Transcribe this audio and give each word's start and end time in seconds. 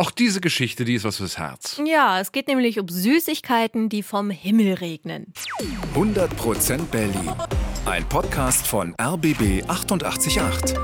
Auch 0.00 0.10
diese 0.10 0.40
Geschichte, 0.40 0.86
die 0.86 0.94
ist 0.94 1.04
was 1.04 1.18
fürs 1.18 1.36
Herz. 1.36 1.78
Ja, 1.84 2.20
es 2.20 2.32
geht 2.32 2.48
nämlich 2.48 2.80
um 2.80 2.88
Süßigkeiten, 2.88 3.90
die 3.90 4.02
vom 4.02 4.30
Himmel 4.30 4.72
regnen. 4.72 5.34
100% 5.94 6.86
Berlin. 6.86 7.30
Ein 7.84 8.08
Podcast 8.08 8.66
von 8.66 8.94
RBB 8.98 9.62
888. 9.68 10.74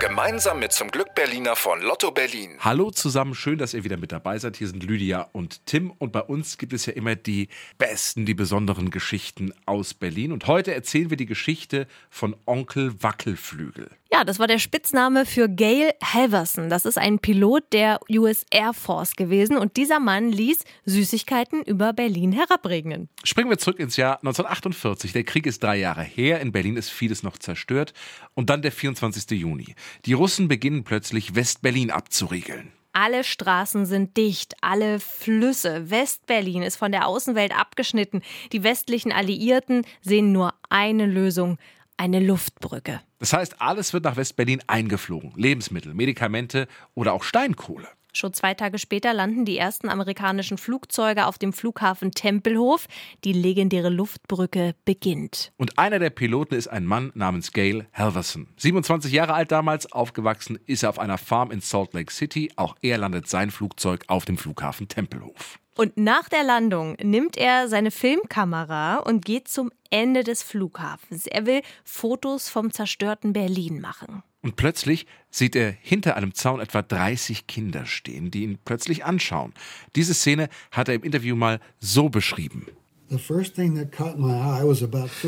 Gemeinsam 0.00 0.58
mit 0.58 0.72
zum 0.72 0.90
Glück 0.90 1.14
Berliner 1.14 1.54
von 1.54 1.80
Lotto 1.80 2.10
Berlin. 2.10 2.56
Hallo 2.58 2.90
zusammen, 2.90 3.36
schön, 3.36 3.58
dass 3.58 3.74
ihr 3.74 3.84
wieder 3.84 3.96
mit 3.96 4.10
dabei 4.10 4.38
seid. 4.38 4.56
Hier 4.56 4.66
sind 4.66 4.82
Lydia 4.82 5.28
und 5.30 5.64
Tim 5.64 5.92
und 5.92 6.10
bei 6.10 6.22
uns 6.22 6.58
gibt 6.58 6.72
es 6.72 6.84
ja 6.86 6.94
immer 6.94 7.14
die 7.14 7.46
besten, 7.78 8.26
die 8.26 8.34
besonderen 8.34 8.90
Geschichten 8.90 9.54
aus 9.66 9.94
Berlin. 9.94 10.32
Und 10.32 10.48
heute 10.48 10.74
erzählen 10.74 11.10
wir 11.10 11.16
die 11.16 11.26
Geschichte 11.26 11.86
von 12.10 12.34
Onkel 12.44 13.00
Wackelflügel. 13.04 13.88
Ja, 14.16 14.24
das 14.24 14.38
war 14.38 14.46
der 14.46 14.58
Spitzname 14.58 15.26
für 15.26 15.46
Gail 15.46 15.92
Halverson. 16.02 16.70
Das 16.70 16.86
ist 16.86 16.96
ein 16.96 17.18
Pilot 17.18 17.64
der 17.74 18.00
US 18.08 18.46
Air 18.50 18.72
Force 18.72 19.14
gewesen 19.14 19.58
und 19.58 19.76
dieser 19.76 20.00
Mann 20.00 20.32
ließ 20.32 20.64
Süßigkeiten 20.86 21.62
über 21.62 21.92
Berlin 21.92 22.32
herabregnen. 22.32 23.10
Springen 23.24 23.50
wir 23.50 23.58
zurück 23.58 23.78
ins 23.78 23.98
Jahr 23.98 24.16
1948. 24.20 25.12
Der 25.12 25.24
Krieg 25.24 25.44
ist 25.44 25.62
drei 25.62 25.76
Jahre 25.76 26.02
her. 26.02 26.40
In 26.40 26.50
Berlin 26.50 26.78
ist 26.78 26.88
vieles 26.88 27.22
noch 27.24 27.36
zerstört. 27.36 27.92
Und 28.32 28.48
dann 28.48 28.62
der 28.62 28.72
24. 28.72 29.38
Juni. 29.38 29.74
Die 30.06 30.14
Russen 30.14 30.48
beginnen 30.48 30.82
plötzlich 30.82 31.34
West-Berlin 31.34 31.90
abzuriegeln. 31.90 32.72
Alle 32.94 33.22
Straßen 33.22 33.84
sind 33.84 34.16
dicht, 34.16 34.54
alle 34.62 34.98
Flüsse. 34.98 35.90
West-Berlin 35.90 36.62
ist 36.62 36.76
von 36.76 36.90
der 36.90 37.06
Außenwelt 37.06 37.54
abgeschnitten. 37.54 38.22
Die 38.52 38.62
westlichen 38.62 39.12
Alliierten 39.12 39.84
sehen 40.00 40.32
nur 40.32 40.54
eine 40.70 41.04
Lösung, 41.04 41.58
eine 41.96 42.20
Luftbrücke. 42.20 43.00
Das 43.18 43.32
heißt, 43.32 43.60
alles 43.60 43.92
wird 43.92 44.04
nach 44.04 44.16
West-Berlin 44.16 44.62
eingeflogen. 44.66 45.32
Lebensmittel, 45.36 45.94
Medikamente 45.94 46.68
oder 46.94 47.12
auch 47.12 47.22
Steinkohle. 47.22 47.88
Schon 48.16 48.32
zwei 48.32 48.54
Tage 48.54 48.78
später 48.78 49.12
landen 49.12 49.44
die 49.44 49.58
ersten 49.58 49.90
amerikanischen 49.90 50.56
Flugzeuge 50.56 51.26
auf 51.26 51.36
dem 51.36 51.52
Flughafen 51.52 52.12
Tempelhof. 52.12 52.86
Die 53.24 53.34
legendäre 53.34 53.90
Luftbrücke 53.90 54.74
beginnt. 54.86 55.52
Und 55.58 55.78
einer 55.78 55.98
der 55.98 56.08
Piloten 56.08 56.54
ist 56.54 56.68
ein 56.68 56.86
Mann 56.86 57.12
namens 57.14 57.52
Gail 57.52 57.86
Halverson. 57.92 58.48
27 58.56 59.12
Jahre 59.12 59.34
alt 59.34 59.52
damals, 59.52 59.92
aufgewachsen 59.92 60.58
ist 60.64 60.82
er 60.82 60.88
auf 60.88 60.98
einer 60.98 61.18
Farm 61.18 61.50
in 61.50 61.60
Salt 61.60 61.92
Lake 61.92 62.10
City. 62.10 62.50
Auch 62.56 62.74
er 62.80 62.96
landet 62.96 63.28
sein 63.28 63.50
Flugzeug 63.50 64.04
auf 64.06 64.24
dem 64.24 64.38
Flughafen 64.38 64.88
Tempelhof. 64.88 65.58
Und 65.76 65.98
nach 65.98 66.30
der 66.30 66.42
Landung 66.42 66.96
nimmt 67.02 67.36
er 67.36 67.68
seine 67.68 67.90
Filmkamera 67.90 68.96
und 68.96 69.26
geht 69.26 69.46
zum 69.46 69.70
Ende 69.90 70.24
des 70.24 70.42
Flughafens. 70.42 71.26
Er 71.26 71.44
will 71.44 71.60
Fotos 71.84 72.48
vom 72.48 72.72
zerstörten 72.72 73.34
Berlin 73.34 73.82
machen. 73.82 74.22
Und 74.40 74.56
plötzlich 74.56 75.06
sieht 75.28 75.54
er 75.54 75.70
hinter 75.70 76.16
einem 76.16 76.32
Zaun 76.32 76.60
etwa 76.60 76.80
30 76.80 77.46
Kinder 77.46 77.84
stehen, 77.84 78.30
die 78.30 78.44
ihn 78.44 78.58
plötzlich 78.64 79.04
anschauen. 79.04 79.52
Diese 79.96 80.14
Szene 80.14 80.48
hat 80.70 80.88
er 80.88 80.94
im 80.94 81.02
Interview 81.02 81.36
mal 81.36 81.60
so 81.78 82.08
beschrieben. 82.08 82.66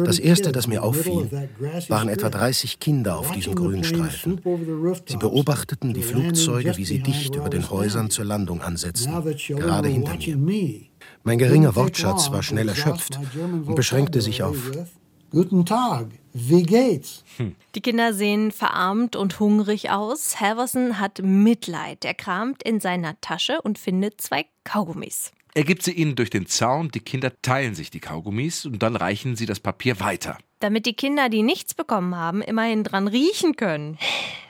Das 0.05 0.19
erste, 0.19 0.53
das 0.53 0.67
mir 0.67 0.83
auffiel, 0.83 1.49
waren 1.89 2.09
etwa 2.09 2.29
30 2.29 2.81
Kinder 2.81 3.19
auf 3.19 3.31
diesem 3.31 3.55
Grünstreifen. 3.55 4.41
Sie 5.07 5.17
beobachteten 5.17 5.95
die 5.95 6.03
Flugzeuge, 6.03 6.77
wie 6.77 6.85
sie 6.85 7.03
dicht 7.03 7.37
über 7.37 7.51
den 7.51 7.71
Häusern 7.71 8.11
zur 8.11 8.25
Landung 8.25 8.63
ansetzten, 8.63 9.13
gerade 9.57 9.89
hinter 9.89 10.17
mir. 10.37 10.81
Mein 11.23 11.39
geringer 11.39 11.77
Wortschatz 11.77 12.33
war 12.33 12.43
schnell 12.43 12.69
erschöpft 12.69 13.19
und 13.67 13.75
beschränkte 13.75 14.21
sich 14.21 14.43
auf 14.43 14.57
Guten 15.31 15.67
Tag, 15.67 16.07
wie 16.33 16.63
geht's? 16.63 17.23
Hm. 17.37 17.55
Die 17.75 17.83
Kinder 17.83 18.15
sehen 18.15 18.51
verarmt 18.51 19.15
und 19.15 19.39
hungrig 19.41 19.91
aus. 19.91 20.41
Halverson 20.41 20.99
hat 20.99 21.21
Mitleid. 21.23 22.07
Er 22.07 22.15
kramt 22.15 22.63
in 22.63 22.81
seiner 22.81 23.21
Tasche 23.21 23.61
und 23.61 23.79
findet 23.79 24.23
zwei 24.23 24.47
Kaugummis. 24.65 25.33
Er 25.59 25.65
gibt 25.65 25.83
sie 25.83 25.91
ihnen 25.91 26.15
durch 26.15 26.31
den 26.31 26.47
Zaun, 26.47 26.93
die 26.93 27.01
Kinder 27.01 27.33
teilen 27.43 27.75
sich 27.75 27.91
die 27.91 27.99
Kaugummis 27.99 28.65
und 28.65 28.81
dann 28.81 28.95
reichen 28.95 29.35
sie 29.35 29.45
das 29.45 29.59
Papier 29.59 29.99
weiter. 29.99 30.39
Damit 30.61 30.87
die 30.87 30.93
Kinder, 30.93 31.29
die 31.29 31.43
nichts 31.43 31.75
bekommen 31.75 32.15
haben, 32.15 32.43
immerhin 32.43 32.85
dran 32.85 33.09
riechen 33.09 33.57
können. 33.57 33.99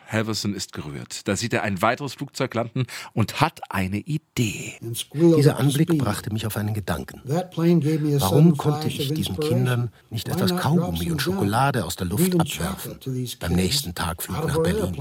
Halverson 0.06 0.53
ist 0.53 0.75
gerührt. 0.75 1.27
Da 1.27 1.34
sieht 1.34 1.55
er 1.55 1.62
ein 1.62 1.81
weiteres 1.81 2.12
Flugzeug 2.12 2.53
landen 2.53 2.84
und 3.15 3.41
hat 3.41 3.60
eine 3.71 3.97
Idee. 3.99 4.75
Dieser 5.15 5.59
Anblick 5.59 5.97
brachte 5.97 6.31
mich 6.31 6.47
auf 6.47 6.59
einen 6.59 6.75
Gedanken. 6.75 7.22
Warum 7.25 8.59
konnte 8.59 8.88
ich 8.88 9.09
diesen 9.15 9.41
Kindern 9.41 9.91
nicht 10.10 10.28
etwas 10.28 10.54
Kaugummi 10.56 11.10
und 11.10 11.22
Schokolade 11.22 11.87
aus 11.87 11.97
der 11.97 12.06
Luft 12.06 12.38
abwerfen? 12.38 12.99
Beim 13.41 13.53
nächsten 13.54 13.94
Tagflug 13.94 14.47
nach 14.47 14.62
Berlin. 14.62 14.94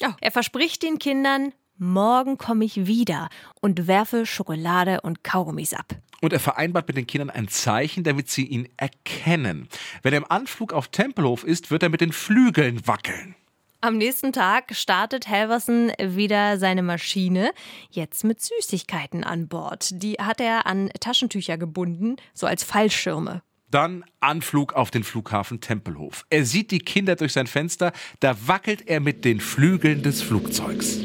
Ja, 0.00 0.16
er 0.22 0.30
verspricht 0.30 0.82
den 0.82 0.98
Kindern, 0.98 1.52
morgen 1.80 2.38
komme 2.38 2.64
ich 2.64 2.86
wieder 2.86 3.28
und 3.60 3.86
werfe 3.88 4.26
Schokolade 4.26 5.00
und 5.00 5.24
Kaugummis 5.24 5.74
ab. 5.74 5.96
Und 6.20 6.32
er 6.32 6.40
vereinbart 6.40 6.86
mit 6.86 6.96
den 6.96 7.06
Kindern 7.06 7.30
ein 7.30 7.48
Zeichen, 7.48 8.04
damit 8.04 8.28
sie 8.28 8.44
ihn 8.44 8.68
erkennen. 8.76 9.68
Wenn 10.02 10.12
er 10.12 10.18
im 10.18 10.30
Anflug 10.30 10.72
auf 10.72 10.88
Tempelhof 10.88 11.44
ist, 11.44 11.70
wird 11.70 11.82
er 11.82 11.88
mit 11.88 12.02
den 12.02 12.12
Flügeln 12.12 12.86
wackeln. 12.86 13.34
Am 13.82 13.96
nächsten 13.96 14.34
Tag 14.34 14.76
startet 14.76 15.28
Halverson 15.28 15.90
wieder 15.98 16.58
seine 16.58 16.82
Maschine, 16.82 17.52
jetzt 17.90 18.24
mit 18.24 18.42
Süßigkeiten 18.42 19.24
an 19.24 19.48
Bord. 19.48 20.02
Die 20.02 20.16
hat 20.16 20.38
er 20.42 20.66
an 20.66 20.90
Taschentücher 21.00 21.56
gebunden, 21.56 22.16
so 22.34 22.46
als 22.46 22.62
Fallschirme. 22.62 23.40
Dann 23.70 24.04
Anflug 24.18 24.72
auf 24.72 24.90
den 24.90 25.04
Flughafen 25.04 25.60
Tempelhof. 25.60 26.26
Er 26.28 26.44
sieht 26.44 26.72
die 26.72 26.80
Kinder 26.80 27.14
durch 27.14 27.32
sein 27.32 27.46
Fenster, 27.46 27.92
da 28.18 28.36
wackelt 28.46 28.88
er 28.88 29.00
mit 29.00 29.24
den 29.24 29.40
Flügeln 29.40 30.02
des 30.02 30.22
Flugzeugs. 30.22 30.98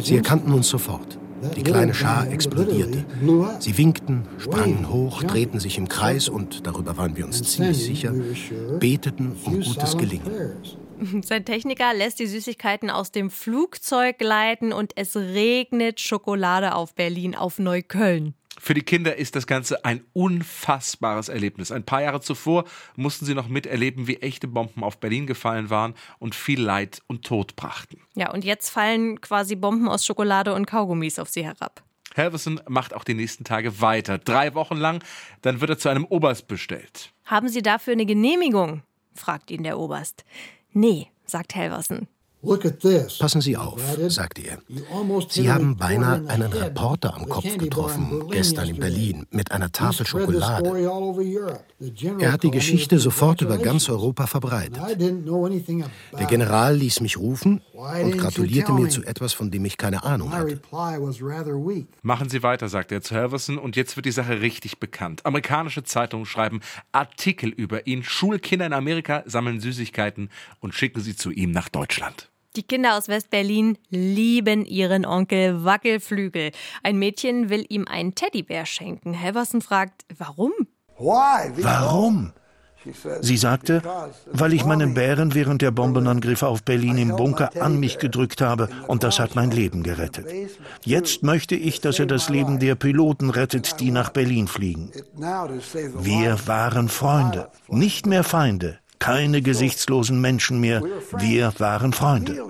Sie 0.00 0.16
erkannten 0.16 0.52
uns 0.52 0.68
sofort. 0.68 1.18
Die 1.56 1.62
kleine 1.62 1.92
Schar 1.92 2.30
explodierte. 2.30 3.04
Sie 3.58 3.76
winkten, 3.76 4.26
sprangen 4.38 4.88
hoch, 4.88 5.22
drehten 5.22 5.60
sich 5.60 5.76
im 5.76 5.88
Kreis 5.88 6.30
und, 6.30 6.66
darüber 6.66 6.96
waren 6.96 7.16
wir 7.16 7.26
uns 7.26 7.42
ziemlich 7.42 7.84
sicher, 7.84 8.14
beteten 8.80 9.36
um 9.44 9.60
gutes 9.60 9.98
Gelingen. 9.98 10.30
Sein 11.22 11.44
Techniker 11.44 11.92
lässt 11.92 12.20
die 12.20 12.26
Süßigkeiten 12.26 12.88
aus 12.88 13.12
dem 13.12 13.28
Flugzeug 13.30 14.18
gleiten 14.18 14.72
und 14.72 14.92
es 14.96 15.16
regnet 15.16 16.00
Schokolade 16.00 16.74
auf 16.74 16.94
Berlin, 16.94 17.34
auf 17.34 17.58
Neukölln. 17.58 18.34
Für 18.64 18.72
die 18.72 18.80
Kinder 18.80 19.16
ist 19.16 19.36
das 19.36 19.46
Ganze 19.46 19.84
ein 19.84 20.02
unfassbares 20.14 21.28
Erlebnis. 21.28 21.70
Ein 21.70 21.84
paar 21.84 22.00
Jahre 22.00 22.22
zuvor 22.22 22.64
mussten 22.96 23.26
sie 23.26 23.34
noch 23.34 23.46
miterleben, 23.46 24.06
wie 24.06 24.16
echte 24.16 24.48
Bomben 24.48 24.82
auf 24.82 24.96
Berlin 25.00 25.26
gefallen 25.26 25.68
waren 25.68 25.92
und 26.18 26.34
viel 26.34 26.62
Leid 26.62 27.02
und 27.06 27.26
Tod 27.26 27.56
brachten. 27.56 28.00
Ja, 28.14 28.32
und 28.32 28.42
jetzt 28.42 28.70
fallen 28.70 29.20
quasi 29.20 29.54
Bomben 29.54 29.86
aus 29.86 30.06
Schokolade 30.06 30.54
und 30.54 30.64
Kaugummis 30.64 31.18
auf 31.18 31.28
sie 31.28 31.44
herab. 31.44 31.82
Halverson 32.16 32.58
macht 32.66 32.94
auch 32.94 33.04
die 33.04 33.12
nächsten 33.12 33.44
Tage 33.44 33.82
weiter. 33.82 34.16
Drei 34.16 34.54
Wochen 34.54 34.78
lang, 34.78 35.04
dann 35.42 35.60
wird 35.60 35.68
er 35.68 35.78
zu 35.78 35.90
einem 35.90 36.06
Oberst 36.06 36.48
bestellt. 36.48 37.12
Haben 37.26 37.50
Sie 37.50 37.60
dafür 37.60 37.92
eine 37.92 38.06
Genehmigung? 38.06 38.82
fragt 39.14 39.50
ihn 39.50 39.62
der 39.62 39.78
Oberst. 39.78 40.24
Nee, 40.72 41.08
sagt 41.26 41.54
Halverson. 41.54 42.08
Passen 43.18 43.40
Sie 43.40 43.56
auf, 43.56 43.80
sagte 44.08 44.42
er. 44.42 44.58
Sie 45.28 45.50
haben 45.50 45.76
beinahe 45.76 46.26
einen 46.28 46.52
Reporter 46.52 47.14
am 47.14 47.28
Kopf 47.28 47.56
getroffen, 47.58 48.24
gestern 48.30 48.68
in 48.68 48.78
Berlin, 48.78 49.26
mit 49.30 49.52
einer 49.52 49.72
Tafel 49.72 50.06
Schokolade. 50.06 50.68
Er 52.18 52.32
hat 52.32 52.42
die 52.42 52.50
Geschichte 52.50 52.98
sofort 52.98 53.40
über 53.40 53.58
ganz 53.58 53.88
Europa 53.88 54.26
verbreitet. 54.26 54.76
Der 56.18 56.26
General 56.26 56.76
ließ 56.76 57.00
mich 57.00 57.18
rufen 57.18 57.60
und 57.72 58.18
gratulierte 58.18 58.72
mir 58.72 58.88
zu 58.88 59.02
etwas, 59.04 59.32
von 59.32 59.50
dem 59.50 59.64
ich 59.64 59.76
keine 59.76 60.04
Ahnung 60.04 60.32
hatte. 60.32 60.60
Machen 62.02 62.28
Sie 62.28 62.42
weiter, 62.42 62.68
sagt 62.68 62.92
er 62.92 63.02
zu 63.02 63.14
Halverson, 63.14 63.58
und 63.58 63.76
jetzt 63.76 63.96
wird 63.96 64.06
die 64.06 64.12
Sache 64.12 64.40
richtig 64.40 64.78
bekannt. 64.78 65.24
Amerikanische 65.24 65.84
Zeitungen 65.84 66.26
schreiben 66.26 66.60
Artikel 66.92 67.50
über 67.50 67.86
ihn. 67.86 68.02
Schulkinder 68.02 68.66
in 68.66 68.72
Amerika 68.72 69.22
sammeln 69.26 69.60
Süßigkeiten 69.60 70.30
und 70.60 70.74
schicken 70.74 71.00
sie 71.00 71.16
zu 71.16 71.30
ihm 71.30 71.50
nach 71.50 71.68
Deutschland. 71.68 72.30
Die 72.56 72.62
Kinder 72.62 72.96
aus 72.96 73.08
West-Berlin 73.08 73.78
lieben 73.90 74.64
ihren 74.64 75.04
Onkel 75.04 75.64
Wackelflügel. 75.64 76.52
Ein 76.84 76.98
Mädchen 76.98 77.50
will 77.50 77.66
ihm 77.68 77.86
einen 77.88 78.14
Teddybär 78.14 78.64
schenken. 78.64 79.20
Halverson 79.20 79.60
fragt, 79.60 80.04
warum? 80.16 80.52
Warum? 80.96 82.32
Sie 83.20 83.36
sagte, 83.38 83.82
weil 84.26 84.52
ich 84.52 84.64
meinen 84.64 84.94
Bären 84.94 85.34
während 85.34 85.62
der 85.62 85.70
Bombenangriffe 85.70 86.46
auf 86.46 86.62
Berlin 86.62 86.98
im 86.98 87.16
Bunker 87.16 87.50
an 87.60 87.80
mich 87.80 87.98
gedrückt 87.98 88.40
habe 88.40 88.68
und 88.86 89.02
das 89.02 89.18
hat 89.18 89.34
mein 89.34 89.50
Leben 89.50 89.82
gerettet. 89.82 90.26
Jetzt 90.84 91.22
möchte 91.22 91.54
ich, 91.56 91.80
dass 91.80 91.98
er 91.98 92.06
das 92.06 92.28
Leben 92.28 92.58
der 92.58 92.74
Piloten 92.74 93.30
rettet, 93.30 93.80
die 93.80 93.90
nach 93.90 94.10
Berlin 94.10 94.48
fliegen. 94.48 94.92
Wir 95.98 96.46
waren 96.46 96.88
Freunde, 96.88 97.48
nicht 97.68 98.06
mehr 98.06 98.22
Feinde 98.22 98.78
keine 99.04 99.42
gesichtslosen 99.42 100.18
Menschen 100.18 100.60
mehr. 100.60 100.82
Wir 101.18 101.52
waren 101.58 101.92
Freunde. 101.92 102.42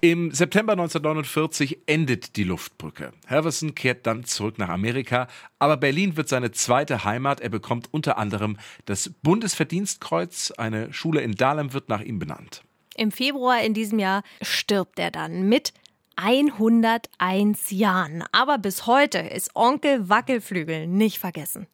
Im 0.00 0.30
September 0.30 0.72
1949 0.72 1.80
endet 1.84 2.36
die 2.36 2.44
Luftbrücke. 2.44 3.12
Halverson 3.26 3.74
kehrt 3.74 4.06
dann 4.06 4.24
zurück 4.24 4.58
nach 4.58 4.70
Amerika, 4.70 5.28
aber 5.58 5.76
Berlin 5.76 6.16
wird 6.16 6.30
seine 6.30 6.52
zweite 6.52 7.04
Heimat. 7.04 7.42
Er 7.42 7.50
bekommt 7.50 7.92
unter 7.92 8.16
anderem 8.16 8.56
das 8.86 9.12
Bundesverdienstkreuz. 9.22 10.54
Eine 10.56 10.90
Schule 10.94 11.20
in 11.20 11.34
Dahlem 11.34 11.74
wird 11.74 11.90
nach 11.90 12.00
ihm 12.00 12.18
benannt. 12.18 12.62
Im 12.96 13.12
Februar 13.12 13.60
in 13.60 13.74
diesem 13.74 13.98
Jahr 13.98 14.22
stirbt 14.40 14.98
er 14.98 15.10
dann 15.10 15.50
mit 15.50 15.74
101 16.16 17.70
Jahren. 17.72 18.24
Aber 18.32 18.56
bis 18.56 18.86
heute 18.86 19.18
ist 19.18 19.54
Onkel 19.54 20.08
Wackelflügel 20.08 20.86
nicht 20.86 21.18
vergessen. 21.18 21.66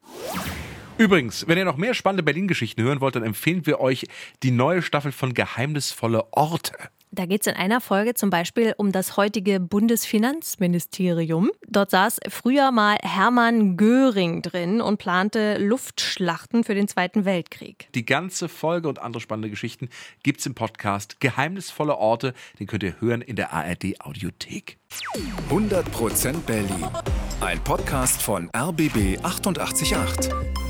Übrigens, 1.01 1.49
wenn 1.49 1.57
ihr 1.57 1.65
noch 1.65 1.79
mehr 1.79 1.95
spannende 1.95 2.23
Berlin-Geschichten 2.23 2.83
hören 2.83 3.01
wollt, 3.01 3.17
dann 3.17 3.23
empfehlen 3.23 3.65
wir 3.65 3.81
euch 3.81 4.05
die 4.43 4.51
neue 4.51 4.83
Staffel 4.83 5.13
von 5.13 5.33
Geheimnisvolle 5.33 6.31
Orte. 6.35 6.75
Da 7.11 7.25
geht 7.25 7.41
es 7.41 7.47
in 7.47 7.55
einer 7.55 7.81
Folge 7.81 8.13
zum 8.13 8.29
Beispiel 8.29 8.75
um 8.77 8.93
das 8.93 9.17
heutige 9.17 9.61
Bundesfinanzministerium. 9.61 11.51
Dort 11.67 11.91
saß 11.91 12.21
früher 12.29 12.71
mal 12.71 12.99
Hermann 13.03 13.79
Göring 13.79 14.43
drin 14.43 14.83
und 14.83 14.99
plante 14.99 15.57
Luftschlachten 15.57 16.65
für 16.65 16.75
den 16.75 16.87
Zweiten 16.87 17.25
Weltkrieg. 17.25 17.89
Die 17.95 18.05
ganze 18.05 18.51
Folge 18.51 18.87
und 18.87 18.99
andere 18.99 19.23
spannende 19.23 19.49
Geschichten 19.49 19.89
gibt's 20.23 20.45
im 20.45 20.55
Podcast 20.55 21.19
Geheimnisvolle 21.21 21.97
Orte. 21.97 22.35
Den 22.59 22.67
könnt 22.67 22.83
ihr 22.83 23.01
hören 23.01 23.23
in 23.23 23.37
der 23.37 23.55
ARD 23.55 23.99
Audiothek. 24.01 24.77
100% 25.49 26.41
Berlin. 26.43 26.87
Ein 27.41 27.59
Podcast 27.65 28.21
von 28.21 28.51
RBB 28.55 29.19
888. 29.23 30.70